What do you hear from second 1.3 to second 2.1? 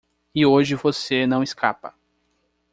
escapa.